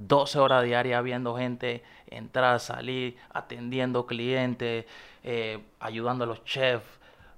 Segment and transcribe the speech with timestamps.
[0.00, 4.86] 12 horas diarias viendo gente entrar, salir, atendiendo clientes,
[5.22, 6.86] eh, ayudando a los chefs,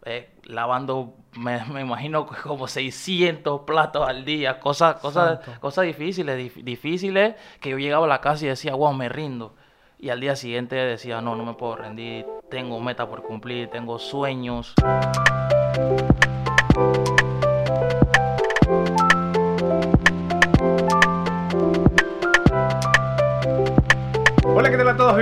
[0.04, 7.70] eh, lavando, me, imagino como 600 platos al día, cosas, cosas, cosas difíciles, difíciles que
[7.70, 9.54] yo llegaba a la casa y decía, wow, me rindo.
[9.98, 13.98] Y al día siguiente decía, no, no me puedo rendir, tengo meta por cumplir, tengo
[14.00, 14.74] sueños.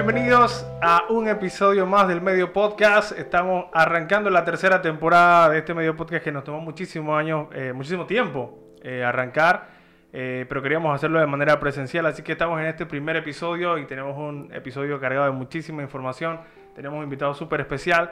[0.03, 3.13] Bienvenidos a un episodio más del Medio Podcast.
[3.19, 7.75] Estamos arrancando la tercera temporada de este Medio Podcast que nos tomó muchísimos años, eh,
[7.75, 9.69] muchísimo tiempo eh, arrancar,
[10.15, 13.85] eh, pero queríamos hacerlo de manera presencial, así que estamos en este primer episodio y
[13.85, 16.41] tenemos un episodio cargado de muchísima información.
[16.75, 18.11] Tenemos un invitado súper especial.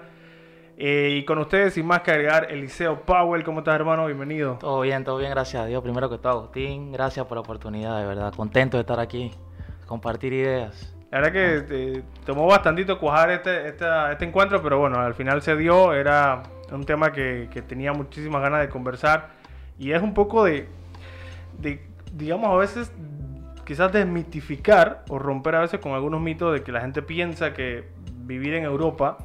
[0.76, 3.42] y con ustedes, sin más que agregar, Eliseo Powell.
[3.44, 4.04] ¿Cómo estás, hermano?
[4.04, 4.58] Bienvenido.
[4.60, 5.82] Todo bien, todo bien, gracias a Dios.
[5.82, 8.34] Primero que todo, Agustín, gracias por la oportunidad, de verdad.
[8.34, 9.32] Contento de estar aquí,
[9.86, 10.97] compartir ideas.
[11.10, 15.56] La verdad que eh, tomó bastantito cuajar este, este encuentro, pero bueno, al final se
[15.56, 15.94] dio.
[15.94, 19.30] Era un tema que, tenía muchísimas ganas de conversar.
[19.78, 20.68] Y es un poco de,
[22.12, 22.92] digamos, a veces
[23.64, 27.84] quizás desmitificar o romper a veces con algunos mitos de que la gente piensa que
[28.24, 29.18] vivir en Europa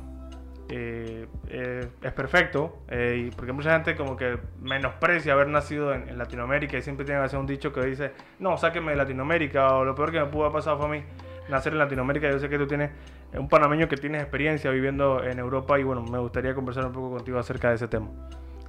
[0.69, 6.77] eh, eh, es perfecto, y porque mucha gente como que menosprecia haber nacido en, Latinoamérica
[6.77, 9.95] y siempre tiene que hacer un dicho que dice, no, sáqueme de Latinoamérica o lo
[9.95, 11.03] peor que me pudo haber pasado fue a mí
[11.49, 12.29] nacer en Latinoamérica.
[12.29, 12.91] Yo sé que tú tienes
[13.33, 17.11] un panameño que tienes experiencia viviendo en Europa y bueno, me gustaría conversar un poco
[17.11, 18.07] contigo acerca de ese tema.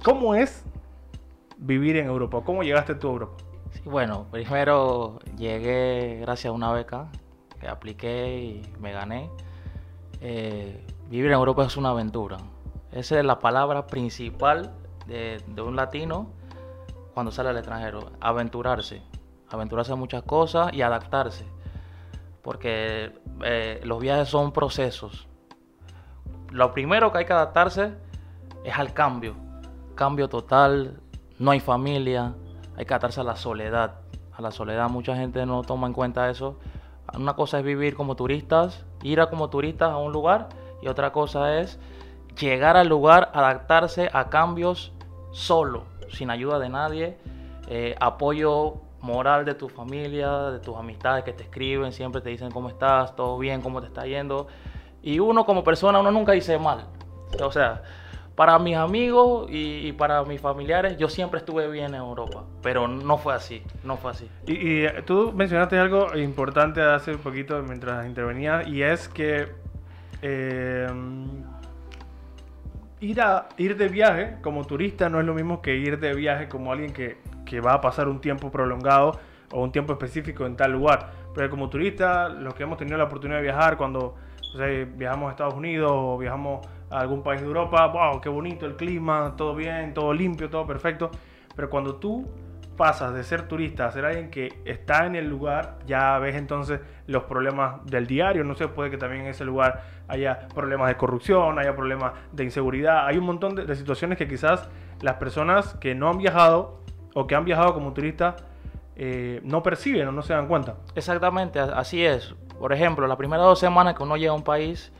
[0.03, 0.63] ¿Cómo es
[1.57, 2.41] vivir en Europa?
[2.43, 3.43] ¿Cómo llegaste tú a Europa?
[3.83, 7.09] Bueno, primero llegué gracias a una beca
[7.59, 9.29] que apliqué y me gané.
[10.21, 12.37] Eh, vivir en Europa es una aventura.
[12.91, 14.73] Esa es la palabra principal
[15.07, 16.29] de, de un latino
[17.13, 18.11] cuando sale al extranjero.
[18.19, 19.01] Aventurarse.
[19.49, 21.45] Aventurarse a muchas cosas y adaptarse
[22.45, 23.11] porque
[23.43, 25.27] eh, los viajes son procesos.
[26.51, 27.95] Lo primero que hay que adaptarse
[28.63, 29.35] es al cambio,
[29.95, 31.01] cambio total,
[31.39, 32.35] no hay familia,
[32.77, 33.95] hay que adaptarse a la soledad.
[34.31, 36.59] A la soledad mucha gente no toma en cuenta eso.
[37.17, 40.49] Una cosa es vivir como turistas, ir a como turistas a un lugar
[40.83, 41.79] y otra cosa es
[42.39, 44.93] llegar al lugar, adaptarse a cambios
[45.31, 47.17] solo, sin ayuda de nadie,
[47.69, 52.51] eh, apoyo moral de tu familia, de tus amistades que te escriben, siempre te dicen
[52.51, 54.47] cómo estás, todo bien, cómo te está yendo.
[55.03, 56.87] Y uno como persona, uno nunca dice mal.
[57.41, 57.83] O sea,
[58.35, 63.17] para mis amigos y, para mis familiares, yo siempre estuve bien en Europa, pero no
[63.17, 64.29] fue así, no fue así.
[64.47, 69.47] Y, tú mencionaste algo importante hace un poquito mientras intervenía, y es que
[70.21, 70.87] eh,
[72.99, 76.49] ir, a, ir de viaje como turista no es lo mismo que ir de viaje
[76.49, 79.19] como alguien que que va a pasar un tiempo prolongado
[79.51, 81.11] o un tiempo específico en tal lugar.
[81.33, 84.15] Pero como turista, los que hemos tenido la oportunidad de viajar cuando
[84.95, 88.75] viajamos a Estados Unidos o viajamos a algún país de Europa, wow, qué bonito el
[88.75, 91.11] clima, todo bien, todo limpio, todo perfecto.
[91.55, 92.25] Pero cuando tú
[92.77, 96.79] pasas de ser turista a ser alguien que está en el lugar, ya ves entonces
[97.07, 98.43] los problemas del diario.
[98.43, 102.43] No sé, puede que también en ese lugar haya problemas de corrupción, haya problemas de
[102.43, 103.07] inseguridad.
[103.07, 104.69] Hay un montón de, de situaciones que quizás
[105.01, 106.84] las personas que no han viajado
[107.15, 108.35] o que han viajado como turistas
[108.97, 110.75] eh, no perciben o no se dan cuenta.
[110.95, 112.35] Exactamente, así es.
[112.59, 114.91] Por ejemplo, las primeras dos semanas que uno llega a un país,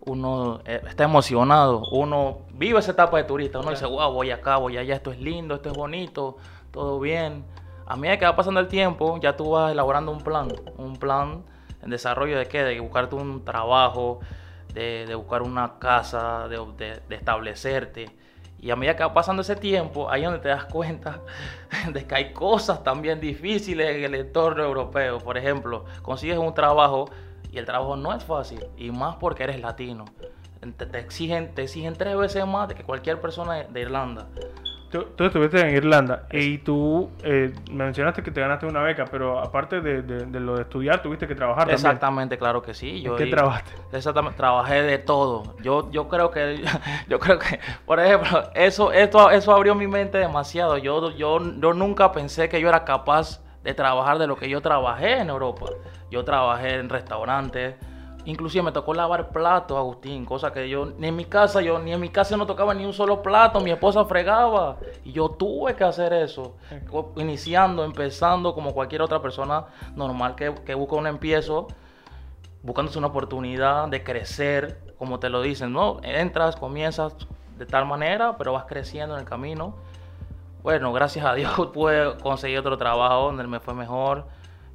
[0.00, 4.58] uno eh, está emocionado, uno vive esa etapa de turista, uno dice, wow, voy acá,
[4.58, 6.36] voy allá, esto es lindo, esto es bonito,
[6.70, 7.44] todo bien.
[7.86, 11.42] A medida que va pasando el tiempo, ya tú vas elaborando un plan, un plan
[11.82, 14.20] en desarrollo de qué, de buscarte un trabajo,
[14.74, 18.21] de, buscar una casa, de, de establecerte.
[18.62, 21.20] Y a medida que va pasando ese tiempo, ahí es donde te das cuenta
[21.92, 25.18] de que hay cosas también difíciles en el entorno europeo.
[25.18, 27.10] Por ejemplo, consigues un trabajo
[27.50, 30.04] y el trabajo no es fácil, y más porque eres latino.
[30.76, 34.28] Te, exigen, te exigen tres veces más de que cualquier persona de Irlanda.
[34.92, 39.80] Tú, estuviste en Irlanda y tú eh, mencionaste que te ganaste una beca, pero aparte
[39.80, 43.00] de, lo de estudiar, tuviste que trabajar Exactamente, claro que sí.
[43.00, 43.72] Yo ¿Qué trabajaste?
[43.96, 45.56] Exactamente, trabajé de todo.
[45.62, 46.62] Yo, yo creo que,
[47.08, 50.76] yo creo que, por ejemplo, eso, esto, eso abrió mi mente demasiado.
[50.76, 54.60] Yo, yo, yo nunca pensé que yo era capaz de trabajar de lo que yo
[54.60, 55.66] trabajé en Europa.
[56.10, 57.76] Yo trabajé en restaurantes,
[58.24, 61.92] Inclusive me tocó lavar platos, Agustín, cosa que yo ni en mi casa, yo ni
[61.92, 65.74] en mi casa no tocaba ni un solo plato, mi esposa fregaba y yo tuve
[65.74, 66.54] que hacer eso,
[67.16, 69.64] iniciando, empezando como cualquier otra persona
[69.96, 71.66] normal que, que busca un empiezo,
[72.62, 75.98] buscándose una oportunidad de crecer, como te lo dicen, ¿no?
[76.04, 77.16] Entras, comienzas
[77.58, 79.74] de tal manera, pero vas creciendo en el camino.
[80.62, 84.26] Bueno, gracias a Dios pude conseguir otro trabajo donde me fue mejor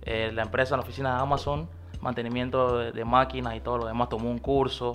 [0.01, 1.69] eh, la empresa, la oficina de Amazon,
[2.07, 4.93] mantenimiento de, de máquinas y todo lo demás, tomó un curso,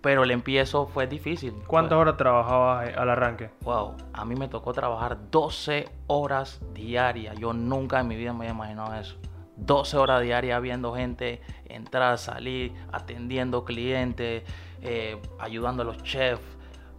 [0.00, 1.54] pero el empiezo fue difícil.
[1.66, 3.50] ¿Cuántas horas trabajabas eh, al arranque?
[3.62, 7.36] Wow, a mí me tocó trabajar 12 horas diarias.
[7.38, 9.16] Yo nunca en mi vida me había imaginado eso.
[9.56, 14.42] 12 horas diarias viendo gente entrar, salir, atendiendo clientes,
[14.82, 16.42] eh, ayudando a los chefs,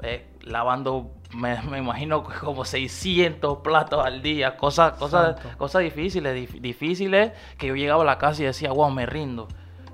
[0.04, 6.60] eh, lavando, me, me imagino como 600 platos al día, cosas, cosas, cosas difíciles, dif-
[6.62, 9.48] difíciles, que yo llegaba a la casa y decía, wow, me rindo.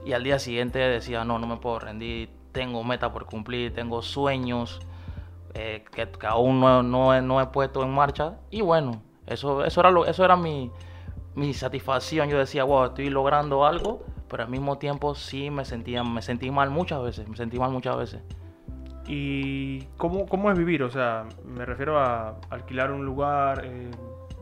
[0.05, 4.01] Y al día siguiente decía, no, no me puedo rendir, tengo meta por cumplir, tengo
[4.01, 4.81] sueños
[5.53, 6.83] eh, que, que aún no,
[7.21, 8.37] no he puesto en marcha.
[8.49, 10.71] Y bueno, eso, eso era, lo, eso era mi,
[11.35, 12.29] mi satisfacción.
[12.29, 16.49] Yo decía, wow, estoy logrando algo, pero al mismo tiempo sí me sentía, me sentí
[16.49, 18.21] mal muchas veces, me sentí mal muchas veces.
[19.11, 20.83] ¿Y cómo, cómo es vivir?
[20.83, 23.89] O sea, me refiero a alquilar un lugar, eh,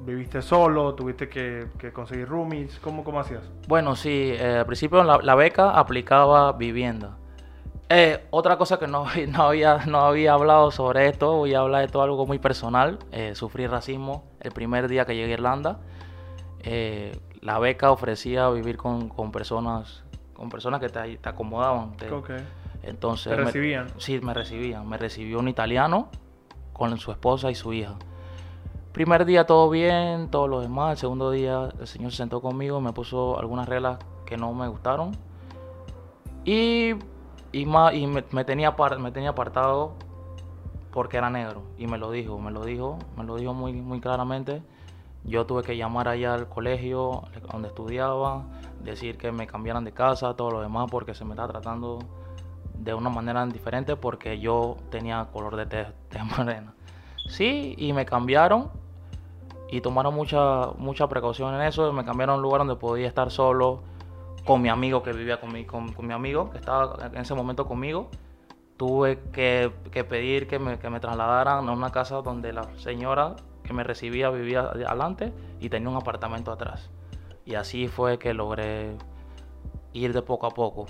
[0.01, 0.93] ¿viviste solo?
[0.93, 2.77] ¿Tuviste que, que conseguir roomies?
[2.79, 3.43] ¿Cómo, cómo hacías?
[3.69, 7.17] Bueno, sí, eh, al principio la, la beca aplicaba vivienda.
[7.89, 11.79] Eh, otra cosa que no, no, había, no había hablado sobre esto, voy a hablar
[11.79, 12.99] de esto algo muy personal.
[13.13, 15.79] eh, sufrí racismo el primer día que llegué a Irlanda.
[16.59, 20.03] Eh, la beca ofrecía vivir con, con personas
[20.33, 21.95] con personas que te, te acomodaban.
[21.97, 22.31] te- Ok.
[22.87, 23.87] Entonces, ¿Te me- recibían?
[23.97, 24.87] sí, me recibían.
[24.87, 26.09] Me recibió un italiano
[26.73, 27.95] con su esposa y su hija.
[28.93, 30.91] Primer día todo bien, todo lo demás.
[30.93, 34.67] El segundo día el señor se sentó conmigo, me puso algunas reglas que no me
[34.67, 35.15] gustaron.
[36.45, 36.91] Y,
[37.51, 39.93] y, ma- y me, me tenía me tenía apartado
[40.91, 41.63] porque era negro.
[41.77, 44.63] Y me lo dijo, me lo dijo, me lo dijo muy, muy claramente.
[45.23, 48.45] Yo tuve que llamar allá al colegio donde estudiaba,
[48.79, 51.99] decir que me cambiaran de casa, todo lo demás, porque se me estaba tratando
[52.79, 56.73] de una manera diferente porque yo tenía color de tez, tez morena.
[57.27, 58.71] Sí, y me cambiaron
[59.69, 61.91] y tomaron mucha, mucha precaución en eso.
[61.93, 63.81] Me cambiaron a un lugar donde podía estar solo
[64.45, 67.67] con mi amigo que vivía con mi, con, mi amigo, que estaba en ese momento
[67.67, 68.09] conmigo.
[68.77, 73.35] Tuve que, que pedir que me, que me trasladaran a una casa donde la señora
[73.63, 76.89] que me recibía vivía adelante y tenía un apartamento atrás.
[77.45, 78.95] Y así fue que logré
[79.93, 80.85] ir de poco a poco.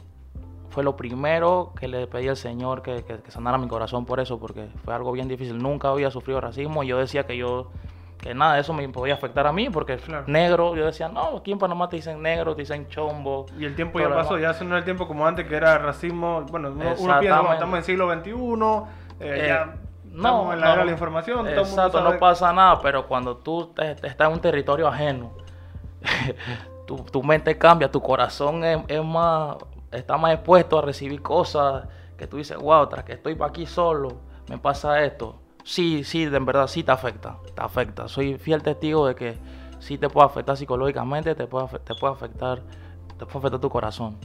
[0.69, 4.19] Fue lo primero que le pedí al Señor que, que, que sanara mi corazón por
[4.19, 5.57] eso, porque fue algo bien difícil.
[5.57, 7.67] Nunca había sufrido racismo y yo decía que yo
[8.19, 10.23] que nada de eso me podía afectar a mí, porque Claro.
[10.27, 13.45] negro, yo decía, no, aquí en Panamá te dicen negro, te dicen chombo.
[13.59, 15.77] Y el tiempo ya pasó, ya eso no es el tiempo como antes que era
[15.77, 16.41] racismo.
[16.49, 18.83] Bueno, uno, uno piensa cuando estamos en siglo XXI, eh,
[19.19, 20.71] Eh, ya no, estamos en la no.
[20.73, 21.47] era de la información.
[21.47, 25.29] Exacto, no pasa nada, pero cuando tú te- te estás en un territorio ajeno,
[26.87, 29.57] tu, tu mente cambia, tu corazón es, es más,
[29.92, 31.88] está más expuesto a recibir cosas
[32.18, 34.18] que tú dices, wow, tras que estoy aquí solo,
[34.50, 35.39] me pasa esto.
[35.63, 38.07] Sí, sí, en verdad sí te afecta, te afecta.
[38.07, 39.38] Soy fiel testigo de que
[39.80, 42.62] sí te puede afectar psicológicamente, te puede, te puede afectar,
[43.18, 44.18] te puede afectar tu corazón.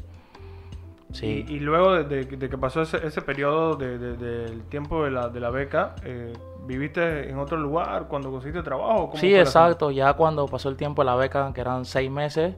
[1.13, 1.45] Sí.
[1.47, 5.05] Y, y luego de, de- de que pasó ese, ese periodo de- de- del tiempo
[5.05, 6.33] de la, de la beca, eh,
[6.67, 9.09] ¿viviste en otro lugar cuando conseguiste trabajo?
[9.11, 9.91] ¿Cómo Sí, exacto.
[9.91, 12.55] Ya cuando pasó el tiempo de la beca, que eran seis meses,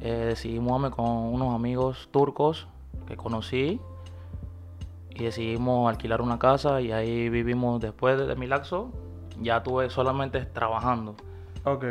[0.00, 2.68] eh, decidí mudarme con unos amigos turcos
[3.06, 3.80] que conocí
[5.10, 8.90] y decidimos alquilar una casa y ahí vivimos después de, de mi laxo.
[9.40, 11.14] Ya tuve solamente trabajando
[11.64, 11.84] Ok.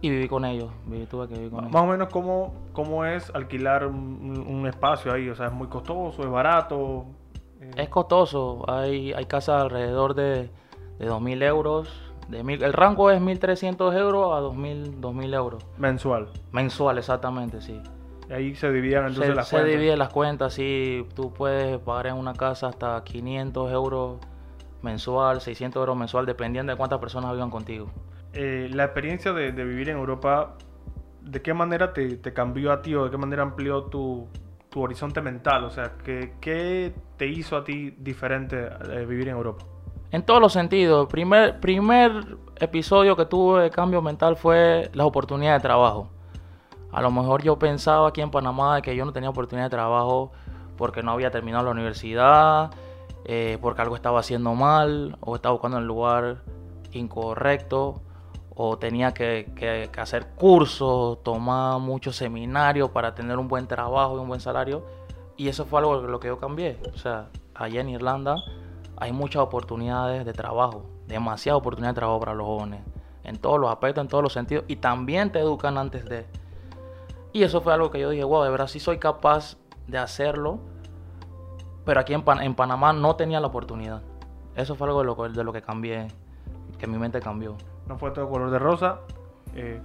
[0.00, 0.70] y viví con ellos.
[0.86, 1.72] Viví, tuve que vivir con ellos.
[1.72, 5.28] Más o menos, ¿cómo, cómo es alquilar un, espacio ahí?
[5.28, 6.22] O sea, ¿es muy costoso?
[6.22, 7.06] ¿Es barato?
[7.60, 8.64] Eh, Es costoso.
[8.68, 10.50] Hay, hay casas alrededor de,
[10.98, 11.88] de 2.000 euros.
[12.30, 15.66] De mil, el rango es 1.300 euros a 2.000, 2.000 euros.
[15.78, 16.28] mensual.
[16.52, 17.80] Mensual, exactamente, sí.
[18.28, 19.72] Y ahí se dividían entonces se, las se cuentas.
[19.72, 24.18] divide las cuentas, sí, tú puedes pagar en una casa hasta 500 euros
[24.82, 27.90] mensual, 600 euros mensual, dependiendo de cuántas personas vivan contigo.
[28.32, 30.54] Eh, la experiencia de, de vivir en Europa,
[31.22, 34.28] ¿de qué manera te, te cambió a ti o de qué manera amplió tu,
[34.68, 35.64] tu horizonte mental?
[35.64, 39.64] O sea, ¿qué, qué te hizo a ti diferente eh, vivir en Europa?
[40.12, 45.62] En todos los sentidos, primer, primer episodio que tuve de cambio mental fue las oportunidades
[45.62, 46.08] de trabajo.
[46.92, 50.32] A lo mejor yo pensaba aquí en Panamá que yo no tenía oportunidad de trabajo
[50.76, 52.70] porque no había terminado la universidad,
[53.24, 56.38] eh, porque algo estaba haciendo mal, o estaba buscando el lugar
[56.92, 58.00] incorrecto,
[58.56, 64.16] o tenía que, que- que hacer cursos, tomar muchos seminarios para tener un buen trabajo
[64.16, 64.84] y un buen salario.
[65.36, 66.78] Y eso fue algo lo que yo cambié.
[66.92, 68.36] O sea, allá en Irlanda
[69.00, 72.80] hay muchas oportunidades de trabajo, demasiadas oportunidades de trabajo para los jóvenes,
[73.24, 76.26] en todos los aspectos, en todos los sentidos, y también te educan antes de.
[77.32, 80.60] Y eso fue algo que yo dije, wow, de verdad sí soy capaz de hacerlo,
[81.84, 84.02] pero aquí en, Pan- en Panamá no tenía la oportunidad.
[84.54, 86.08] Eso fue algo de lo, de lo que cambié,
[86.78, 87.56] que mi mente cambió.
[87.86, 89.00] No fue todo color de rosa.
[89.54, 89.80] eh,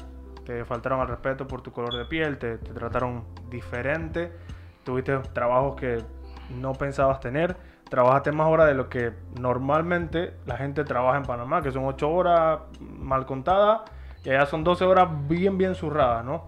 [0.46, 4.32] te faltaron al respeto por tu color de piel, te trataron diferente,
[4.84, 6.04] tuviste trabajos que
[6.50, 7.56] no pensabas tener,
[7.90, 12.10] trabajaste más horas de lo que normalmente la gente trabaja en Panamá, que son 8
[12.10, 13.82] horas mal contadas,
[14.24, 16.46] y allá son 12 horas bien, bien zurradas, ¿no?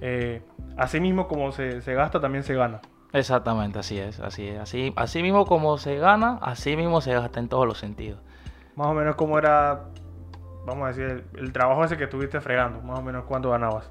[0.00, 0.42] Eh,
[0.76, 2.80] así mismo como se, se gasta, también se gana.
[3.12, 4.58] Exactamente, así es, así es.
[4.58, 8.20] Así, así mismo como se gana, así mismo se gasta en todos los sentidos.
[8.74, 9.82] Más o menos como era,
[10.66, 13.90] vamos a decir, el, el trabajo ese que estuviste fregando, más o menos cuánto ganabas.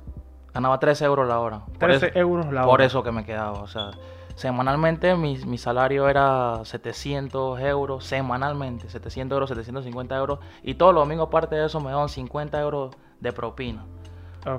[0.53, 1.60] Ganaba 13 euros la hora.
[1.65, 2.70] Por 13 eso- euros la hora.
[2.70, 3.91] Por eso que me quedaba, o sea,
[4.36, 11.04] semanalmente mi, mi salario era 700 euros, semanalmente, 700 euros, 750 euros, y todos los
[11.04, 13.86] domingos aparte de eso me daban 50 euros de propina,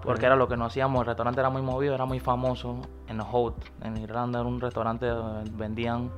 [0.02, 3.20] porque era lo que nos hacíamos, el restaurante era muy movido, era muy famoso en
[3.20, 6.10] Hout, en Irlanda era un restaurante donde vendían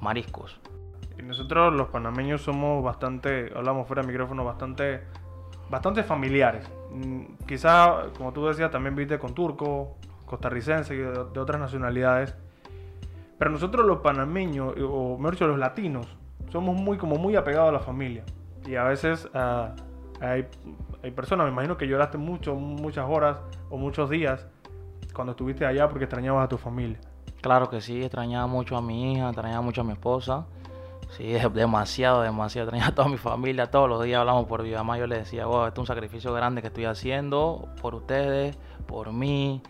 [0.00, 0.60] mariscos.
[1.18, 5.02] Y nosotros los panameños somos bastante, hablamos fuera de micrófono, bastante,
[5.70, 6.68] bastante familiares.
[6.90, 9.96] Mm, Quizá, como tú decías, también viste con turco,
[10.26, 12.34] costarricense y de, de otras nacionalidades.
[13.38, 16.06] Pero nosotros los panameños, o mejor dicho, los latinos,
[16.50, 18.24] somos muy, como muy apegados a la familia.
[18.66, 19.74] Y a veces ah,
[20.20, 20.46] hay,
[21.02, 23.38] hay personas, me imagino que lloraste mucho, muchas horas
[23.70, 24.46] o muchos días
[25.12, 26.98] cuando estuviste allá porque extrañabas a tu familia.
[27.40, 30.46] Claro que sí, extrañaba mucho a mi hija, extrañaba mucho a mi esposa.
[31.16, 32.68] Sí, demasiado, demasiado.
[32.68, 33.70] Extrañaba a toda mi familia.
[33.70, 34.76] Todos los días hablamos por vida.
[34.76, 38.56] Además, yo le decía, wow, esto es un sacrificio grande que estoy haciendo por ustedes,
[38.86, 39.62] por mí,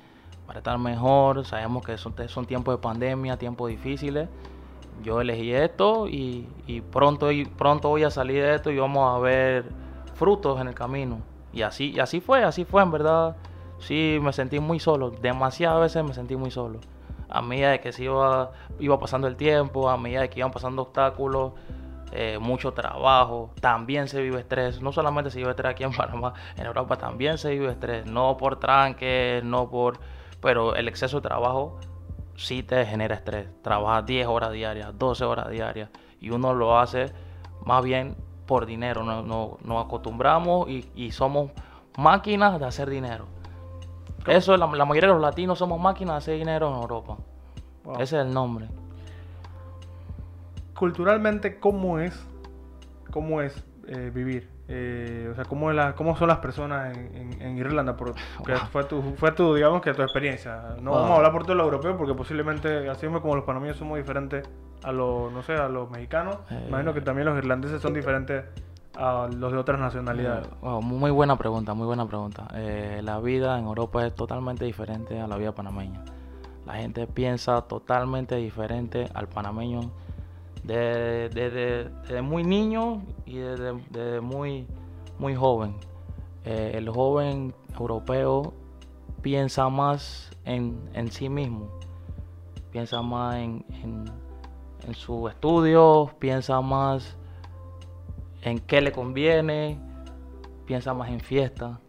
[0.47, 1.45] para estar mejor.
[1.45, 4.29] Sabemos que son, son tiempos de pandemia, tiempos difíciles.
[5.03, 9.19] Yo elegí esto y, y pronto, pronto voy a salir de esto y vamos a
[9.19, 9.65] ver
[10.15, 11.19] frutos en el camino.
[11.53, 13.37] Y así, y así fue, así fue, en verdad.
[13.79, 15.11] Sí, me sentí muy solo.
[15.11, 16.81] Demasiadas veces me sentí muy solo
[17.35, 20.53] a medida de que se iba, iba pasando el tiempo, a medida de que iban
[20.53, 21.53] pasando obstáculos,
[22.13, 24.81] eh, mucho trabajo, también se vive estrés.
[24.81, 28.07] No solamente se vive estrés aquí en Panamá, en Europa también se vive estrés.
[28.07, 29.99] No por tranques, no por...
[30.45, 31.79] Pero el exceso de trabajo
[32.37, 33.49] sí te genera estrés.
[33.63, 37.13] Trabajas 10 horas diarias, 12 horas diarias y uno lo hace
[37.65, 38.15] más bien
[38.47, 39.03] por dinero.
[39.03, 41.51] No- no- nos acostumbramos y, y somos
[41.99, 43.25] máquinas de hacer dinero.
[44.27, 47.17] Eso, la, la mayoría de los latinos somos máquinas de hacer dinero en Europa.
[47.85, 47.95] Wow.
[47.97, 48.69] Ese es el nombre.
[50.75, 52.15] culturalmente cómo es
[53.11, 57.15] cómo es eh, vivir Eh, o sea cómo, es la- cómo son las personas en,
[57.15, 58.19] en- en Irlanda porque
[58.49, 58.57] Wow.
[58.73, 61.01] fue tu fue tu digamos que tu experiencia no Wow.
[61.01, 63.99] vamos a hablar por todo lo europeo porque posiblemente así mismo como los panameños somos
[63.99, 64.49] diferentes
[64.83, 66.65] a los no sé a los mexicanos Eh.
[66.69, 68.43] imagino que también los irlandeses son diferentes
[68.97, 72.47] a los de otras nacionalidades Eh, wow, muy buena pregunta, muy buena pregunta.
[72.55, 76.01] Eh, la vida en Europa es totalmente diferente a la vida panameña.
[76.65, 79.81] La gente piensa totalmente diferente al panameño
[80.65, 84.67] desde de, de- desde muy niño y desde, desde muy,
[85.19, 85.77] muy joven.
[86.45, 88.53] Eh, el joven europeo
[89.23, 91.69] piensa más en, en sí mismo,
[92.71, 94.05] piensa más en, en,
[94.87, 97.17] en sus estudios, piensa más
[98.43, 99.79] en qué le conviene,
[100.67, 101.81] piensa más en fiesta,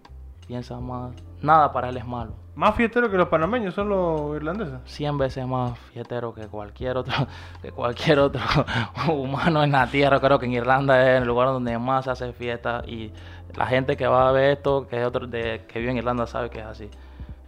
[0.48, 1.14] piensa más...
[1.42, 2.34] Nada para él es malo.
[2.56, 7.14] Más fiesteros que los panameños son los irlandeses 100 veces más fiestero que cualquier otro
[7.62, 8.42] que cualquier otro
[9.14, 10.20] humano en la tierra.
[10.20, 13.12] Creo que en Irlanda es el lugar donde más se hace fiesta y
[13.56, 16.28] la gente que va a ver esto, que es otro de, que vive en Irlanda
[16.28, 16.90] sabe que es así.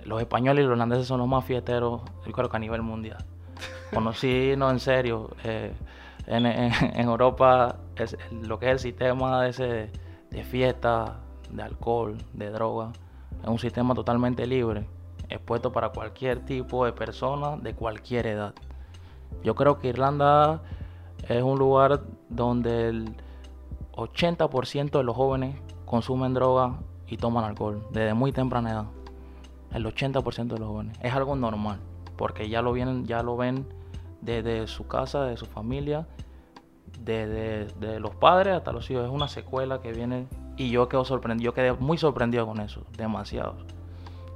[0.05, 3.23] Los españoles y los irlandeses son los más fiesteros, yo creo que a nivel mundial.
[3.93, 5.73] Conocí, no en serio, eh,
[6.27, 9.89] en, en- en Europa es- lo que es el sistema ese
[10.31, 11.17] de fiesta,
[11.49, 12.91] de alcohol, de droga,
[13.41, 14.85] es un sistema totalmente libre,
[15.29, 18.53] expuesto para cualquier tipo de persona de cualquier edad.
[19.43, 20.61] Yo creo que Irlanda
[21.27, 23.15] es un lugar donde el
[23.93, 25.55] 80% de los jóvenes
[25.85, 28.85] consumen droga y toman alcohol desde muy temprana edad.
[29.71, 30.97] El 80% de los jóvenes.
[31.01, 31.79] Es algo normal,
[32.15, 33.67] porque ya lo vienen, ya lo ven
[34.21, 36.07] desde su casa, de su familia,
[36.99, 39.05] desde de los padres hasta los hijos.
[39.05, 42.83] Es una secuela que viene y yo quedo sorprendido, yo quedé muy sorprendido con eso,
[42.97, 43.55] demasiado.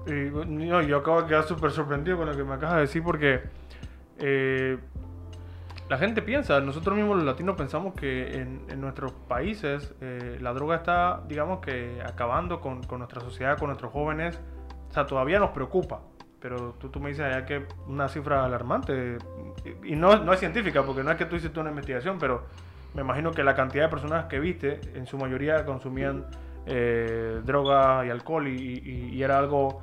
[0.07, 0.11] Y,
[0.47, 3.41] no, yo acabo de quedar súper sorprendido con lo que me acabas de decir porque
[4.17, 4.77] eh,
[5.89, 10.77] la gente piensa, nosotros mismos los latinos pensamos que en, nuestros países eh, la droga
[10.77, 14.39] está, digamos que, acabando con, nuestra sociedad, con nuestros jóvenes.
[14.89, 15.99] O sea, todavía nos preocupa.
[16.39, 19.17] Pero tú, tú me dices allá que una cifra alarmante.
[19.83, 22.45] Y, no, no es científica, porque no es que tú hiciste una investigación, pero
[22.93, 26.25] me imagino que la cantidad de personas que viste, en su mayoría consumían
[26.67, 29.81] eh, droga y alcohol y era algo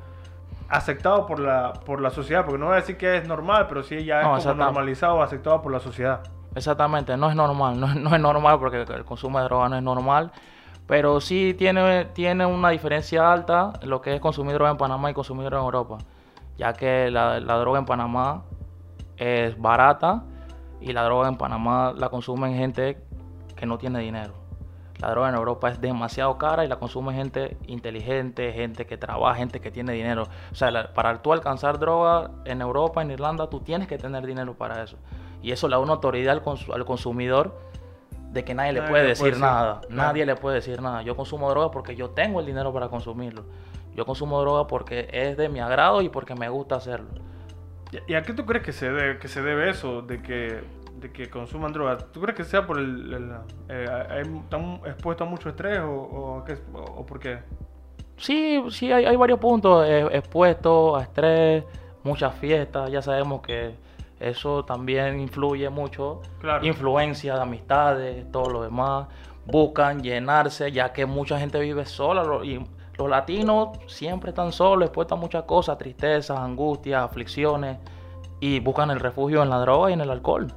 [0.68, 3.82] aceptado por la, por la sociedad, porque no voy a decir que es normal, pero
[3.82, 4.64] sí ya es No, como exacto.
[4.64, 6.20] normalizado, aceptado por la sociedad.
[6.54, 9.76] Exactamente, no es normal, no, es- no es normal porque el consumo de droga no
[9.76, 10.30] es normal,
[10.86, 15.14] Pero sí tiene, tiene una diferencia alta lo que es consumir droga en Panamá y
[15.14, 15.98] consumir droga en Europa.
[16.56, 18.44] Ya que la, la droga en Panamá
[19.18, 20.22] es barata
[20.80, 23.04] y la droga en Panamá la consumen gente
[23.54, 24.32] que no tiene dinero.
[25.00, 29.36] La droga en Europa es demasiado cara y la consume gente inteligente, gente que trabaja,
[29.36, 30.24] gente que tiene dinero.
[30.50, 34.54] O sea, para tú alcanzar droga en Europa, en Irlanda, tú tienes que tener dinero
[34.54, 34.96] para eso.
[35.40, 37.56] Y eso le da una autoridad al, consumidor
[38.32, 39.82] de que nadie, le puede decir nada.
[39.88, 41.02] Nadie le puede decir nada.
[41.02, 43.44] Yo consumo droga porque yo tengo el dinero para consumirlo.
[43.94, 47.08] Yo consumo droga porque es de mi agrado y porque me gusta hacerlo.
[48.06, 50.62] ¿Y a qué tú crees que se debe, que se debe eso de que
[51.00, 53.32] de que consuman drogas, ¿tú crees que sea por el...
[53.68, 57.38] Eh, ¿Están expuestos a mucho estrés o, o, por qué?
[58.16, 61.64] Sí, sí, hay, hay varios puntos eh, expuestos a estrés,
[62.02, 63.74] muchas fiestas, ya sabemos que
[64.18, 66.66] eso también influye mucho, claro.
[66.66, 69.06] influencia de amistades, todo lo demás,
[69.46, 72.58] buscan llenarse, ya que mucha gente vive sola y
[72.98, 77.78] los latinos siempre están solos, expuestos a muchas cosas, tristezas, angustias, aflicciones,
[78.40, 80.52] y buscan el refugio en la droga y en el alcohol.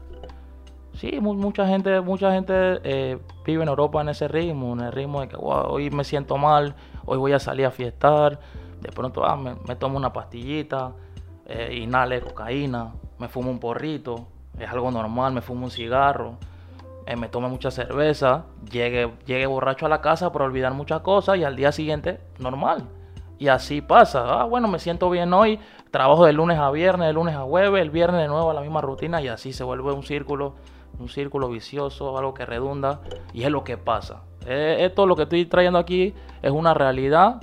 [0.93, 5.21] Sí, mucha gente, mucha gente eh, vive en Europa en ese ritmo, en el ritmo
[5.21, 8.39] de que hoy me siento mal, hoy voy a salir a fiestar,
[8.81, 10.91] de pronto ah, me, tomo una pastillita,
[11.45, 14.27] eh, inhale cocaína, me fumo un porrito,
[14.59, 16.35] es algo normal, me fumo un cigarro,
[17.05, 21.37] eh, me tomo mucha cerveza, llegue, llegue borracho a la casa para olvidar muchas cosas
[21.37, 22.87] y al día siguiente normal.
[23.39, 27.13] Y así pasa, ah, bueno, me siento bien hoy, trabajo de lunes a viernes, de
[27.13, 29.91] lunes a jueves, el viernes de nuevo a la misma rutina y así se vuelve
[29.93, 30.53] un círculo
[31.01, 33.01] un círculo vicioso, algo que redunda,
[33.33, 34.23] y es lo que pasa.
[34.45, 37.41] Eh, esto lo que estoy trayendo aquí es una realidad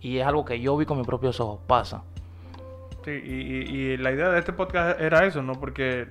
[0.00, 2.02] y es algo que yo vi con mis propios ojos, pasa.
[3.04, 5.52] Sí, y, la idea de este podcast era eso, ¿no?
[5.54, 6.08] Porque,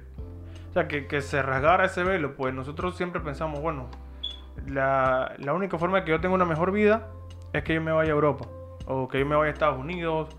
[0.69, 3.87] o sea, que, se rasgara ese velo, pues nosotros siempre pensamos, bueno,
[4.67, 7.09] la, la única forma de que yo tenga una mejor vida
[7.51, 8.45] es que yo me vaya a Europa,
[8.85, 10.29] o que yo me vaya a Estados Unidos,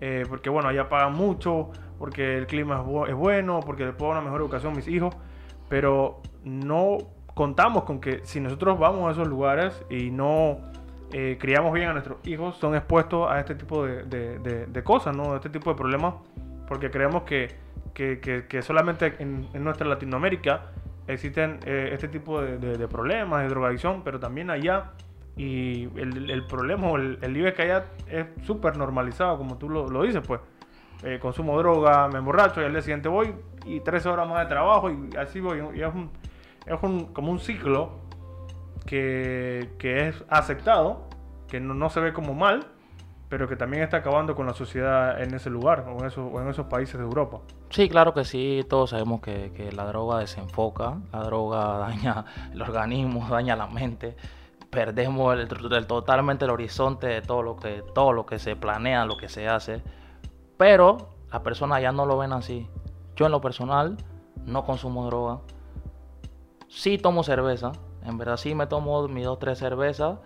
[0.00, 4.12] eh, porque bueno, allá pagan mucho, porque el clima es, es bueno, porque le puedo
[4.12, 5.16] dar una mejor educación a mis hijos
[5.74, 6.98] pero no
[7.34, 10.58] contamos con que si nosotros vamos a esos lugares y no
[11.12, 15.32] eh, criamos bien a nuestros hijos, son expuestos a este tipo de, cosas, ¿no?
[15.32, 16.14] A este tipo de problemas,
[16.68, 17.48] porque creemos que,
[18.62, 20.70] solamente en, nuestra Latinoamérica
[21.08, 24.92] existen eh, este tipo de, problemas de drogadicción, pero también allá.
[25.36, 30.22] Y el, problema o el, el que allá es súper normalizado, como tú lo, dices,
[30.24, 30.40] pues.
[31.02, 34.46] Eh, consumo droga, me emborracho y al día siguiente voy y tres horas más de
[34.46, 35.62] trabajo y así voy.
[35.74, 36.10] Y es, un,
[36.66, 37.92] es un, como un ciclo
[38.86, 41.08] que, que es aceptado,
[41.48, 42.66] que no, no, se ve como mal,
[43.28, 46.40] pero que también está acabando con la sociedad en ese lugar o en, esos, o
[46.40, 47.40] en esos países de Europa.
[47.70, 52.62] Sí, claro que sí, todos sabemos que, que la droga desenfoca, la droga daña el
[52.62, 54.16] organismo, daña la mente
[54.74, 59.16] perdemos el, totalmente el horizonte de todo lo que todo lo que se planea, lo
[59.16, 59.82] que se hace.
[60.58, 62.68] Pero las personas ya no lo ven así.
[63.16, 63.96] Yo en lo personal
[64.46, 65.40] no consumo droga.
[66.68, 67.72] Sí tomo cerveza.
[68.04, 70.18] En verdad sí me tomo mis dos, tres cervezas.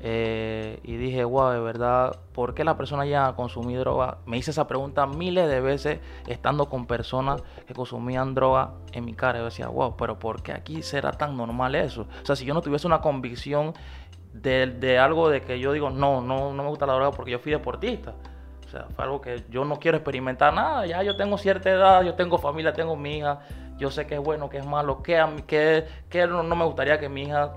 [0.00, 4.18] Eh, y dije, wow, de verdad, ¿por qué la persona ya a consumir droga?
[4.26, 9.14] Me hice esa pregunta miles de veces estando con personas que consumían droga en mi
[9.14, 9.38] cara.
[9.40, 12.02] Yo decía, wow, pero ¿por qué aquí será tan normal eso?
[12.22, 13.74] O sea, si yo no tuviese una convicción
[14.32, 17.32] de, de algo de que yo digo, no, no, no me gusta la droga porque
[17.32, 18.14] yo fui deportista.
[18.68, 20.84] O sea, fue algo que yo no quiero experimentar nada.
[20.84, 23.40] Ya yo tengo cierta edad, yo tengo familia, tengo mi hija.
[23.78, 27.08] Yo sé que es bueno, que es malo, que, que, que no, me gustaría que
[27.08, 27.52] mi hija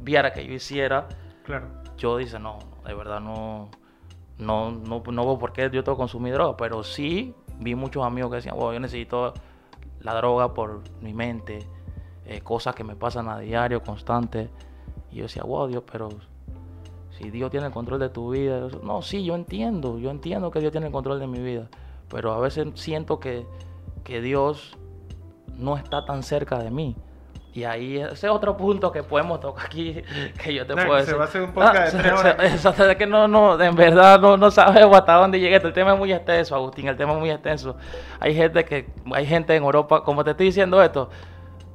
[0.00, 1.06] viera que yo hiciera.
[1.44, 1.68] Claro.
[1.96, 3.70] Yo dice, no, de verdad no,
[4.38, 6.56] no, no, no veo por qué yo tengo que consumir droga.
[6.56, 9.34] Pero sí vi muchos amigos que decían, bueno, yo necesito
[10.00, 11.60] la droga por mi mente,
[12.24, 14.50] eh, cosas que me pasan a diario, constante.
[15.12, 16.08] Y yo decía, wow, Dios, pero
[17.18, 18.68] si Dios tiene el control de tu vida.
[18.82, 21.68] No, sí, yo entiendo, yo entiendo que Dios tiene el control de mi vida,
[22.08, 23.46] pero a veces siento que,
[24.04, 24.76] que Dios
[25.56, 26.96] no está tan cerca de mí.
[27.54, 30.02] Y ahí ese es otro punto que podemos tocar aquí,
[30.44, 31.12] que yo te puedo decir.
[31.12, 32.36] Se va a hacer un podcast de tres horas.
[32.52, 35.56] Eso es que no, no, en verdad no, no sabemos hasta dónde llegué.
[35.56, 37.76] El tema es muy extenso, Agustín, el tema es muy extenso.
[38.20, 41.08] Hay gente que, hay gente en Europa, como te estoy diciendo esto,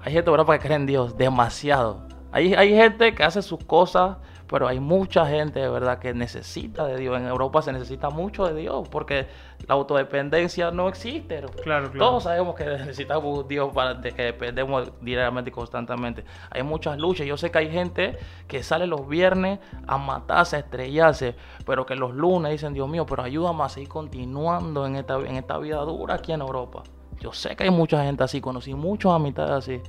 [0.02, 2.06] hay gente en Europa que cree en Dios demasiado.
[2.32, 4.18] Hay, hay gente que hace sus cosas
[4.52, 7.18] pero hay mucha gente de verdad que necesita de Dios.
[7.18, 9.28] En Europa se necesita mucho de Dios porque
[9.66, 11.38] la autodependencia no existe.
[11.38, 11.54] Claro,
[11.90, 11.92] claro.
[11.98, 16.26] Todos sabemos que necesitamos Dios para de que dependemos diariamente y constantemente.
[16.50, 17.26] Hay muchas luchas.
[17.26, 18.18] Yo sé que hay gente
[18.50, 21.34] que sale los viernes a matarse, a estrellarse,
[21.66, 25.38] pero que los lunes dicen, Dios mío, pero ayúdame a seguir continuando en esta, en
[25.38, 26.84] esta vida dura aquí en Europa.
[27.22, 29.82] Yo sé que hay mucha gente así, conocí muchos amistades así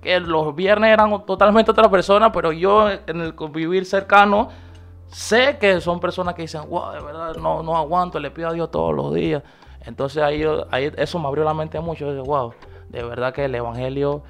[0.00, 4.48] que los viernes eran totalmente otra persona, pero yo en el convivir cercano
[5.08, 8.52] sé que son personas que dicen, wow, de verdad, no, no aguanto, le pido a
[8.52, 9.42] Dios todos los días.
[9.84, 12.12] Entonces ahí, ahí eso me abrió la mente mucho.
[12.12, 12.52] Yo wow,
[12.88, 14.22] de verdad que el Evangelio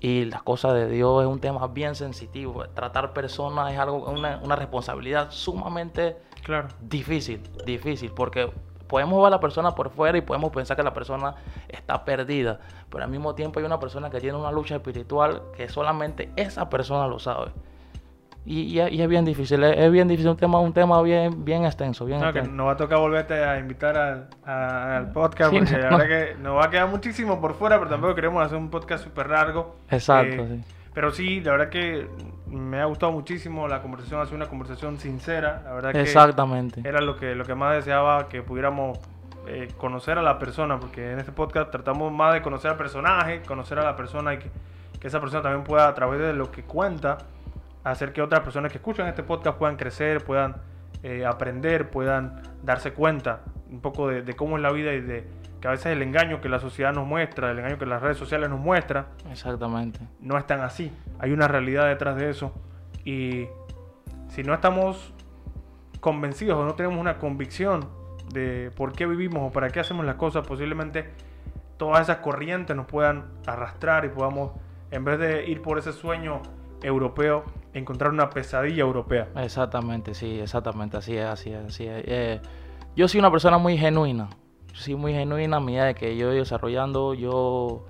[0.00, 2.64] y las cosas de Dios es un tema bien sensitivo.
[2.74, 6.68] Tratar personas es algo, una, una responsabilidad sumamente Claro.
[6.80, 8.50] difícil, difícil, porque
[8.88, 11.34] podemos ver a la persona por fuera y podemos pensar que la persona
[11.68, 15.68] está perdida, pero al mismo tiempo hay una persona que tiene una lucha espiritual que
[15.68, 17.52] solamente esa persona lo sabe.
[18.48, 21.02] Y, y es- y es bien difícil, es, es bien difícil, un tema, un tema
[21.02, 22.56] bien, bien extenso, bien No, que extenso.
[22.56, 25.98] nos va a tocar volverte a invitar al, a- al podcast, Sí, porque la no.
[25.98, 29.02] verdad que nos va a quedar muchísimo por fuera, pero tampoco queremos hacer un podcast
[29.02, 29.74] súper largo.
[29.90, 30.74] Exacto, Eh, sí.
[30.96, 32.08] Pero sí, la verdad que
[32.46, 36.80] me ha gustado muchísimo la conversación, ha sido una conversación sincera, la verdad que Exactamente.
[36.88, 38.98] era lo que, lo que más deseaba, que pudiéramos
[39.46, 43.42] eh, conocer a la persona, porque en este podcast tratamos más de conocer al personaje,
[43.42, 44.50] conocer a la persona y que,
[44.98, 47.18] que esa persona también pueda, a través de lo que cuenta,
[47.84, 50.56] hacer que otras personas que escuchan este podcast puedan crecer, puedan
[51.02, 55.28] eh, aprender, puedan darse cuenta un poco de, de cómo es la vida y de
[55.66, 58.16] que a veces el engaño que la sociedad nos muestra, el engaño que las redes
[58.16, 59.98] sociales nos muestran, Exactamente.
[60.20, 60.92] no es tan así.
[61.18, 62.52] Hay una realidad detrás de eso.
[63.04, 63.46] Y
[64.28, 65.12] si no estamos
[65.98, 67.88] convencidos o no tenemos una convicción
[68.32, 71.10] de por qué vivimos o para qué hacemos las cosas, posiblemente
[71.78, 74.52] todas esas corrientes nos puedan arrastrar y podamos,
[74.92, 76.42] en vez de ir por ese sueño
[76.80, 79.26] europeo, encontrar una pesadilla europea.
[79.34, 82.04] Exactamente, sí, exactamente, así es, así es, así es.
[82.06, 82.40] Eh,
[82.94, 84.28] yo soy una persona muy genuina,
[84.76, 87.84] sí, muy genuina a medida de que yo desarrollando, yo,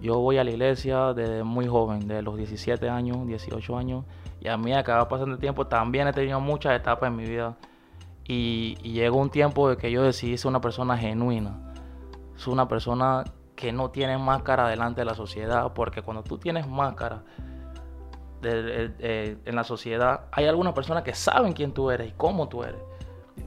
[0.00, 4.04] yo voy a la iglesia desde muy joven, de los 17 años, 18 años,
[4.40, 7.56] y a que va pasando el tiempo también he tenido muchas etapas en mi vida,
[8.24, 11.72] y, y llegó un tiempo de que yo decidí ser una persona genuina,
[12.36, 13.24] soy una persona
[13.56, 17.24] que no tiene máscara delante de la sociedad, porque cuando tú tienes máscara,
[18.40, 22.62] de- en la sociedad, hay algunas personas que saben quién tú eres y cómo tú
[22.62, 22.80] eres.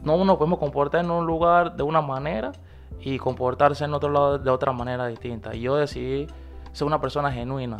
[0.04, 2.51] No nos podemos comportar en un lugar de una manera
[2.99, 5.56] y comportarse en otro lado de otra manera distinta.
[5.56, 6.27] Y yo decidí
[6.71, 7.77] ser una persona genuina.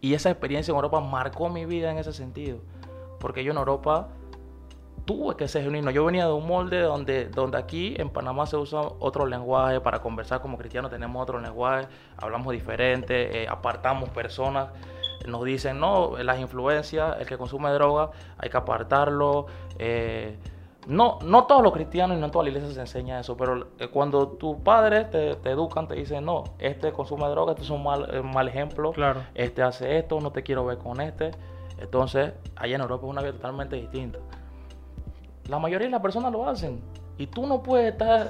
[0.00, 2.58] Y esa experiencia en Europa marcó mi vida en ese sentido.
[3.18, 4.08] Porque yo en Europa
[5.04, 5.90] tuve que ser genuino.
[5.90, 9.80] Yo venía de un molde donde, donde aquí en Panamá se usa otro lenguaje.
[9.80, 11.88] Para conversar como cristianos tenemos otro lenguaje.
[12.16, 14.68] Hablamos diferente, eh, apartamos personas.
[15.26, 19.46] Nos dicen, no, las influencias, el que consume droga, hay que apartarlo.
[19.78, 20.38] eh,
[20.86, 23.68] no, no todos los cristianos y no en toda la iglesia se enseña eso, pero
[23.78, 27.70] eh, cuando tus padres te, te educan, te dicen, no, este consume droga, este es
[27.70, 29.20] un mal, eh, mal ejemplo, Claro.
[29.34, 31.32] este hace esto, no te quiero ver con este.
[31.78, 34.18] Entonces, allá en Europa es una vida totalmente distinta.
[35.48, 36.80] La mayoría de las personas lo hacen.
[37.18, 38.28] Y tú no puedes estar.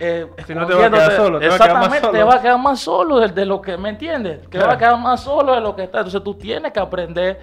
[0.00, 2.12] eh, Si no te vas a quedar solo, te vas a quedar más Exactamente, te
[2.18, 2.26] solo.
[2.26, 4.46] vas a quedar más solo de, de lo que, ¿me entiendes?
[4.48, 4.66] Claro.
[4.66, 5.98] vas a quedar más solo de lo que está.
[5.98, 7.40] Entonces tú tienes que aprender,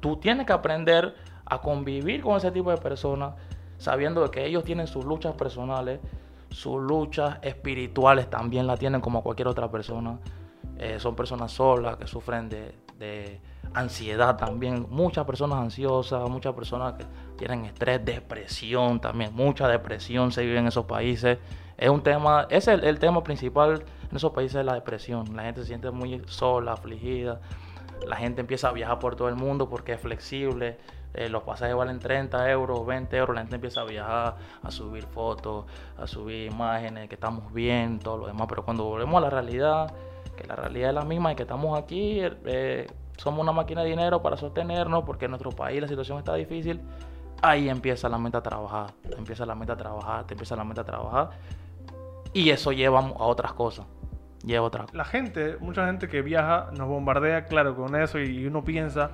[0.00, 1.14] tú tienes que aprender
[1.46, 3.34] a convivir con ese tipo de personas,
[3.78, 6.00] sabiendo que ellos tienen sus luchas personales,
[6.50, 10.18] sus luchas espirituales también la tienen como cualquier otra persona.
[10.78, 13.40] Eh, son personas solas que sufren de, de
[13.74, 14.86] ansiedad también.
[14.90, 17.04] Muchas personas ansiosas, muchas personas que
[17.36, 19.34] tienen estrés, depresión también.
[19.34, 21.38] Mucha depresión se vive en esos países.
[21.76, 23.84] Es un tema, es el, el tema principal
[24.14, 25.34] en esos países es la depresión.
[25.34, 27.40] La gente se siente muy sola, afligida.
[28.06, 30.78] La gente empieza a viajar por todo el mundo porque es flexible.
[31.14, 33.34] Eh, los pasajes valen 30 euros, 20 euros.
[33.34, 35.64] La gente empieza a viajar, a subir fotos,
[35.96, 38.46] a subir imágenes, que estamos bien, todo lo demás.
[38.48, 39.94] Pero cuando volvemos a la realidad,
[40.36, 43.90] que la realidad es la misma y que estamos aquí, eh, somos una máquina de
[43.90, 46.80] dinero para sostenernos porque en nuestro país la situación está difícil.
[47.42, 50.80] Ahí empieza la mente a trabajar, empieza la mente a trabajar, te empieza la mente
[50.80, 51.30] a trabajar.
[52.32, 53.86] Y eso lleva a otras cosas.
[54.44, 58.46] Lleva a otras La gente, mucha gente que viaja nos bombardea, claro, con eso y
[58.46, 59.12] uno piensa,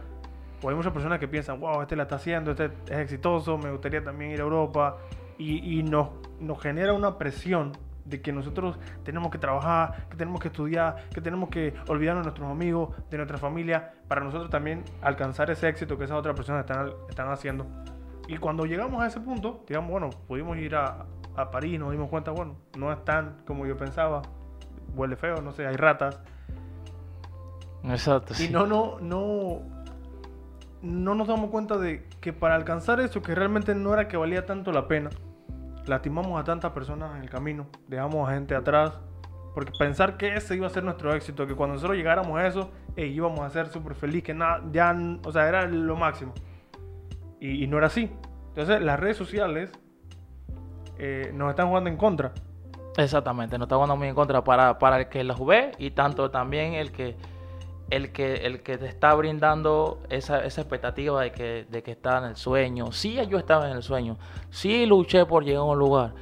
[0.62, 3.70] o hay muchas personas que piensan, wow, este la está haciendo, este es exitoso, me
[3.70, 4.98] gustaría también ir a Europa,
[5.38, 7.72] y, y nos, nos genera una presión
[8.04, 12.30] de que nosotros tenemos que trabajar, que tenemos que estudiar, que tenemos que olvidarnos de
[12.30, 16.62] nuestros amigos, de nuestra familia, para nosotros también alcanzar ese éxito que esas otras personas
[16.62, 17.66] están, están haciendo.
[18.28, 22.08] Y cuando llegamos a ese punto, digamos, bueno, pudimos ir a, a París, nos dimos
[22.08, 24.22] cuenta, bueno, no es tan como yo pensaba,
[24.94, 26.20] huele feo, no sé, hay ratas.
[27.84, 28.34] Exacto.
[28.34, 28.48] Y sí.
[28.50, 29.62] no, no, no,
[30.82, 34.46] no nos damos cuenta de que para alcanzar eso, que realmente no era que valía
[34.46, 35.10] tanto la pena,
[35.86, 38.98] lastimamos a tantas personas en el camino, dejamos a gente atrás,
[39.54, 42.70] porque pensar que ese iba a ser nuestro éxito, que cuando nosotros llegáramos a eso,
[42.96, 46.32] ey, íbamos a ser súper feliz, que nada, ya, o sea, era lo máximo.
[47.40, 48.10] Y, y no era así.
[48.48, 49.72] Entonces, las redes sociales
[50.98, 52.32] eh, nos están jugando en contra.
[52.96, 56.30] Exactamente, no está jugando muy en contra para, para el que las ve y tanto
[56.30, 57.16] también el que
[57.90, 62.18] el que, el que te está brindando esa, esa expectativa de que, de que está
[62.18, 62.92] en el sueño.
[62.92, 64.16] Sí, yo estaba en el sueño.
[64.50, 66.14] Sí, luché por llegar a un lugar.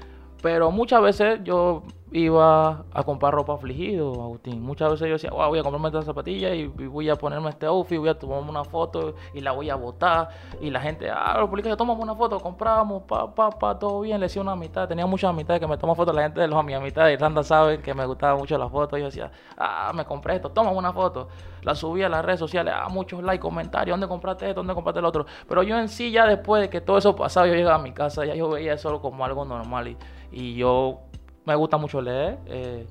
[0.42, 4.62] Pero muchas veces yo iba a comprar ropa afligido, Agustín.
[4.62, 7.66] Muchas veces yo decía, wow, voy a comprarme esta zapatilla y, voy a ponerme este
[7.66, 10.30] outfit, voy a tomarme una foto y la voy a botar.
[10.60, 14.20] Y la gente, ah, los policías, tomamos una foto, compramos, pa, pa, pa, todo bien.
[14.20, 16.14] Le decía una mitad, tenía muchas amistades que me toman fotos.
[16.14, 18.96] La gente de los mi amistad de Irlanda sabe que me gustaba mucho la foto.
[18.96, 21.28] Yo decía, ah, me compré esto, toma una foto.
[21.62, 24.60] La subí a las redes sociales, ah, muchos likes, comentarios, ¿dónde compraste esto?
[24.60, 25.26] ¿Dónde compraste el otro?
[25.46, 27.92] Pero yo en sí, ya después de que todo eso pasaba, yo llegaba a mi
[27.92, 29.88] casa, ya yo veía eso como algo normal.
[29.88, 29.96] Y,
[30.30, 31.00] y yo
[31.48, 32.38] me gusta mucho leer.
[32.46, 32.86] Eh,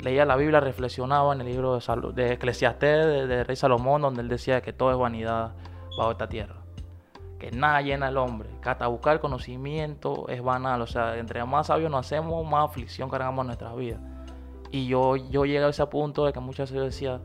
[0.00, 4.28] leía la Biblia, reflexionaba en el libro de, de Eclesiastés de, Rey Salomón, donde él
[4.28, 5.52] decía que todo es vanidad
[5.96, 6.56] bajo esta tierra.
[7.38, 8.50] Que nada llena al hombre.
[8.62, 10.82] Que hasta buscar conocimiento es banal.
[10.82, 14.00] O sea, entre más sabios nos hacemos, más aflicción cargamos en nuestras vidas.
[14.70, 17.20] Y yo, yo llegué a ese punto de que muchas veces decía,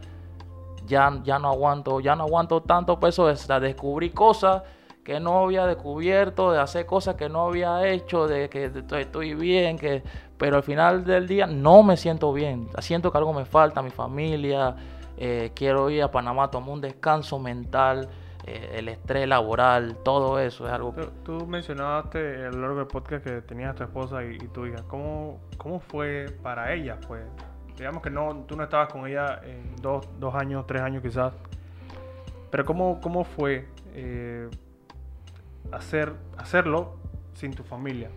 [0.86, 3.34] ya, ya no aguanto, ya no aguanto tanto peso.
[3.36, 4.64] Sea, descubrí cosas
[5.08, 9.78] que no había descubierto, de hacer cosas que no había hecho, de que estoy bien,
[9.78, 10.04] que
[10.38, 12.68] pero al final del día no me siento bien.
[12.80, 14.76] Siento que algo me falta, mi familia,
[15.16, 18.10] eh, quiero ir a Panamá tomar un descanso mental,
[18.46, 21.08] eh, el estrés laboral, todo eso es algo que...
[21.24, 24.84] Tú, mencionaste a lo largo del podcast que tenías a tu esposa y, tu hija.
[24.90, 27.00] ¿Cómo, ¿Cómo fue para ella?
[27.08, 27.24] Pues,
[27.78, 31.32] digamos que no, tú no estabas con ella en dos, dos años, tres años quizás.
[32.52, 34.50] Pero ¿cómo, cómo fue eh,
[35.72, 36.96] hacer, hacerlo
[37.34, 38.10] sin tu familia,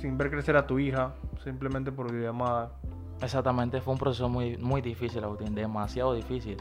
[0.00, 2.72] sin ver crecer a tu hija, simplemente por videollamada.
[3.20, 6.56] Exactamente, fue un proceso muy, muy difícil, Agustín, demasiado difícil,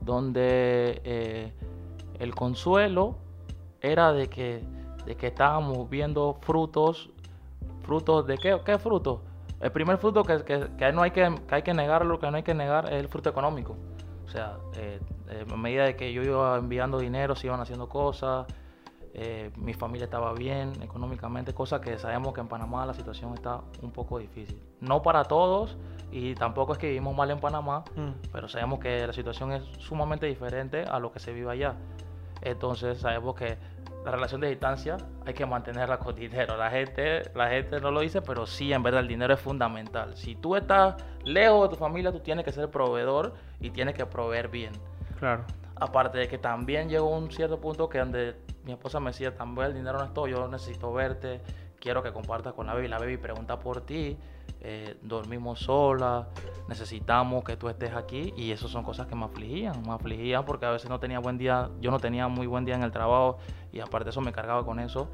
[0.00, 1.52] donde eh,
[2.18, 3.16] el consuelo
[3.80, 4.62] era de que,
[5.06, 7.10] de que estábamos viendo frutos,
[7.82, 9.20] frutos de qué, qué frutos.
[9.60, 12.54] El primer fruto que, que, no hay que, que hay que que no hay que
[12.54, 13.76] negar, es el fruto económico.
[14.26, 15.00] O sea, eh,
[15.30, 18.46] eh, a medida de que yo iba enviando dinero, se iban haciendo cosas,
[19.16, 23.60] eh, mi familia estaba bien económicamente, cosa que sabemos que en Panamá la situación está
[23.80, 24.60] un poco difícil.
[24.80, 25.76] No para todos
[26.10, 28.30] y tampoco es que vivimos mal en Panamá, mm.
[28.32, 31.76] pero sabemos que la situación es sumamente diferente a lo que se vive allá.
[32.42, 33.56] Entonces sabemos que
[34.04, 36.56] la relación de distancia hay que mantenerla con dinero.
[36.56, 40.16] La gente, la gente no lo dice, pero sí, en verdad el dinero es fundamental.
[40.16, 44.06] Si tú estás lejos de tu familia, tú tienes que ser proveedor y tienes que
[44.06, 44.72] proveer bien.
[45.20, 45.44] Claro.
[45.76, 49.68] Aparte de que también llegó un cierto punto que donde mi esposa me decía, también
[49.68, 51.42] el dinero no es todo, yo necesito verte,
[51.78, 52.88] quiero que compartas con la baby.
[52.88, 54.16] La baby pregunta por ti,
[54.60, 56.28] eh, dormimos sola,
[56.68, 60.64] necesitamos que tú estés aquí y eso son cosas que me afligían, me afligían porque
[60.64, 63.36] a veces no tenía buen día, yo no tenía muy buen día en el trabajo
[63.70, 65.10] y aparte eso me cargaba con eso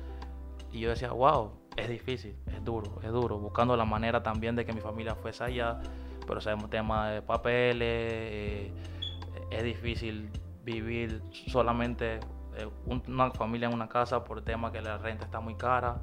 [0.71, 4.65] y yo decía, wow, es difícil, es duro, es duro, buscando la manera también de
[4.65, 5.81] que mi familia fuese allá,
[6.25, 8.73] pero sabemos tema de papeles, eh,
[9.51, 10.31] es difícil
[10.63, 12.21] vivir solamente
[12.57, 15.99] eh, una familia en una casa por el tema que la renta está muy cara.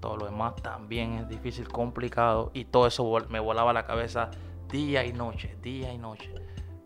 [0.00, 2.50] Todo lo demás también es difícil, complicado.
[2.54, 4.30] Y todo eso me volaba la cabeza
[4.70, 6.32] día y noche, día y noche.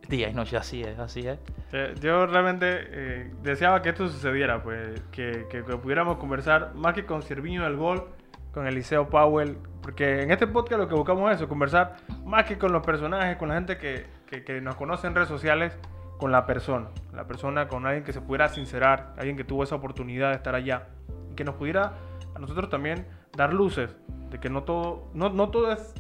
[0.09, 1.39] Día y noche, así es, así es.
[1.73, 7.07] Eh, yo realmente eh, deseaba que esto sucediera, pues que, que, pudiéramos conversar más que
[7.07, 8.05] con Sirviño del Gol,
[8.53, 12.59] con Eliseo Powell, porque en este podcast lo que buscamos es eso, conversar más que
[12.59, 15.79] con los personajes, con la gente que, que nos conoce en redes sociales,
[16.19, 19.75] con la persona, la persona con alguien que se pudiera sincerar, alguien que tuvo esa
[19.75, 20.89] oportunidad de estar allá
[21.31, 21.95] y que nos pudiera
[22.35, 23.97] a nosotros también dar luces
[24.31, 25.95] de que no todo, no, no todo es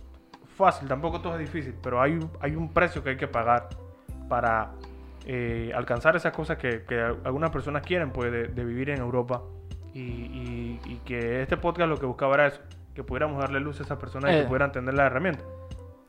[0.56, 3.68] fácil, tampoco todo es difícil, pero hay, hay un precio que hay que pagar
[4.28, 4.72] para
[5.26, 9.42] eh, alcanzar esas cosas que, que, algunas personas quieren pues, de, vivir en Europa
[9.94, 12.60] y, y, que este podcast lo que buscaba era eso,
[12.94, 14.44] que pudiéramos darle luz a esas personas y que eh.
[14.44, 15.44] pudieran tener la herramienta.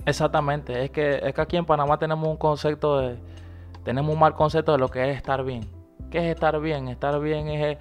[0.05, 3.17] Exactamente, es que, es que aquí en Panamá tenemos un concepto de
[3.83, 5.69] tenemos un mal concepto de lo que es estar bien.
[6.09, 6.87] ¿Qué es estar bien?
[6.87, 7.77] Estar bien es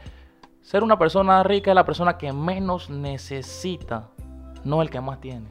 [0.61, 4.09] ser una persona rica, es la persona que menos necesita,
[4.65, 5.49] no el que más tiene.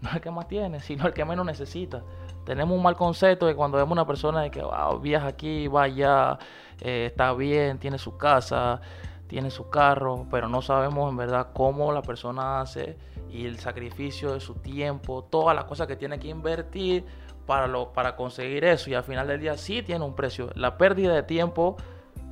[0.00, 2.02] No el que más tiene, sino el que menos necesita.
[2.46, 4.64] Tenemos un mal concepto de cuando vemos una persona de que
[5.02, 6.38] viaja aquí, va allá,
[6.80, 8.80] eh, está bien, tiene su casa,
[9.26, 12.96] tiene su carro, pero no sabemos en verdad cómo la persona hace
[13.30, 17.04] y el sacrificio de su tiempo, todas las cosas que tiene que invertir
[17.50, 18.90] para, lo, para conseguir eso.
[18.90, 20.50] Y al final del día sí tiene un precio.
[20.54, 21.76] La pérdida de tiempo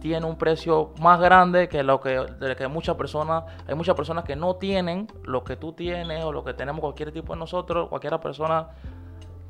[0.00, 2.24] tiene un precio más grande que lo que,
[2.70, 6.54] muchas personas, hay muchas personas que no tienen lo que tú tienes o lo que
[6.54, 8.68] tenemos cualquier tipo de nosotros, cualquier persona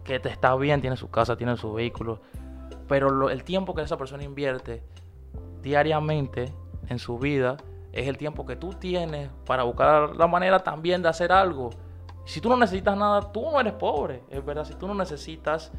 [0.05, 2.23] que te está bien, tiene su casa, tiene su vehículo,
[2.89, 4.83] pero el tiempo que esa persona invierte
[5.61, 6.51] diariamente
[6.89, 7.59] en su vida
[7.93, 11.69] es el tiempo que tú tienes para buscar la manera también de hacer algo
[12.29, 14.67] si tú no necesitas nada, tú no eres pobre, es verdad.
[14.67, 15.73] Si tú no necesitas,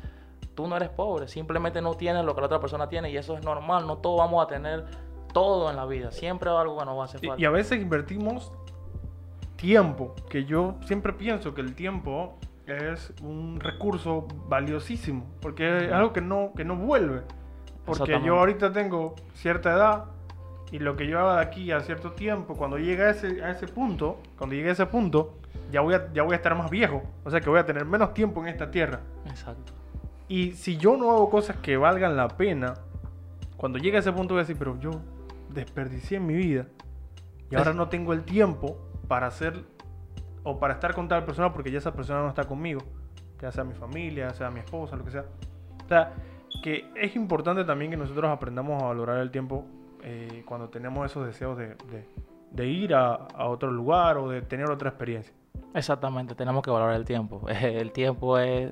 [0.55, 3.37] tú no eres pobre, simplemente no tienes lo que la otra persona tiene y eso
[3.37, 4.83] es normal, no todos vamos a tener
[5.31, 7.39] todo en la vida, siempre algo que nos va a hacer falta.
[7.39, 8.51] Y, a veces invertimos
[9.57, 16.13] tiempo, que yo siempre pienso que el tiempo es un recurso valiosísimo, porque es algo
[16.13, 17.21] que no, que no vuelve.
[17.85, 20.05] Porque yo ahorita tengo cierta edad
[20.71, 23.51] y lo que yo haga de aquí a cierto tiempo, cuando llegue a ese, a
[23.51, 25.38] ese punto, cuando llegue a ese punto,
[25.71, 27.03] ya voy, a, ya voy a estar más viejo.
[27.23, 29.01] O sea que voy a tener menos tiempo en esta tierra.
[29.25, 29.73] Exacto.
[30.27, 32.75] Y si yo no hago cosas que valgan la pena,
[33.57, 34.91] cuando llegue a ese punto voy a decir, pero yo
[35.49, 36.67] desperdicié mi vida
[37.49, 39.63] y ahora no tengo el tiempo para hacer
[40.43, 42.81] o para estar con tal persona porque ya esa persona no está conmigo,
[43.41, 45.25] ya sea mi familia, sea mi esposa, lo que sea.
[45.83, 46.13] O sea,
[46.63, 49.65] que es importante también que nosotros aprendamos a valorar el tiempo
[50.03, 51.75] eh, cuando tenemos esos deseos de,
[52.51, 55.33] de, ir a, a, otro lugar o de tener otra experiencia.
[55.73, 57.41] Exactamente, tenemos que valorar el tiempo.
[57.49, 58.71] El tiempo es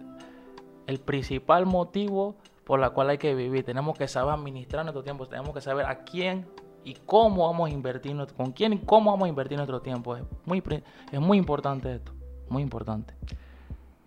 [0.87, 3.65] el principal motivo por la cual hay que vivir.
[3.65, 6.47] Tenemos que saber administrar nuestro tiempo, tenemos que saber a quién
[6.83, 10.15] y cómo vamos a invertir, con quién y cómo vamos a invertir nuestro tiempo.
[10.15, 10.63] Es muy,
[11.11, 12.13] es muy importante esto,
[12.49, 13.13] muy importante.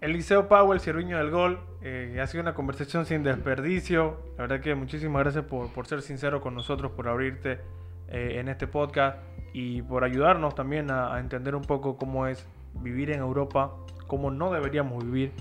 [0.00, 4.16] Eliseo Powell, Sirviño del Gol, eh, ha sido una conversación sin desperdicio.
[4.38, 7.60] La verdad que muchísimas gracias por, por ser sincero con nosotros, por abrirte
[8.08, 9.18] eh, en este podcast
[9.52, 13.72] y por ayudarnos también a, entender un poco cómo es vivir en Europa,
[14.06, 15.32] cómo no deberíamos vivir,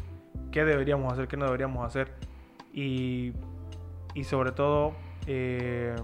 [0.52, 2.14] qué deberíamos hacer, qué no deberíamos hacer
[2.74, 3.34] y,
[4.14, 4.94] y sobre todo
[5.28, 5.96] eh,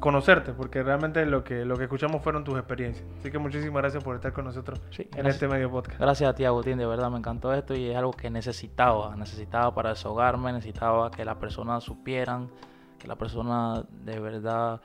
[0.00, 3.06] conocerte, porque realmente lo que, lo que escuchamos fueron tus experiencias.
[3.20, 6.00] Así que muchísimas gracias por estar con nosotros en este medio podcast.
[6.00, 9.72] Gracias a ti, Agustín, de verdad me encantó esto y es algo que necesitaba, necesitaba
[9.74, 12.50] para desahogarme, necesitaba que las personas supieran,
[12.98, 14.80] que la persona de verdad,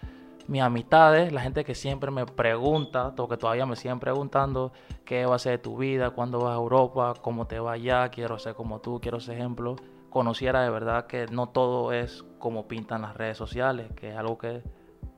[0.48, 4.72] mis amistades, la gente que siempre me pregunta, que todavía me siguen preguntando
[5.06, 8.10] qué va a ser de tu vida, cuándo vas a Europa, cómo te va allá,
[8.10, 9.76] quiero ser como tú, quiero ser ejemplo
[10.10, 14.38] conociera de verdad que no todo es como pintan las redes sociales, que es algo
[14.38, 14.64] que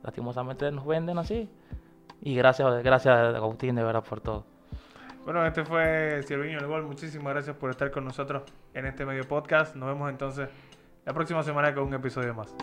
[0.03, 1.49] lastimosamente nos venden así.
[2.21, 4.45] Y gracias, gracias Agustín de verdad por todo.
[5.23, 6.83] Bueno, este fue Sirviño el Gol.
[6.83, 9.75] Muchísimas gracias por estar con nosotros en este medio podcast.
[9.75, 10.49] Nos vemos entonces
[11.05, 12.53] la próxima semana con un episodio más.